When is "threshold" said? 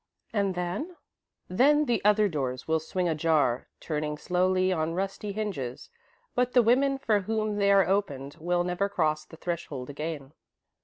9.37-9.91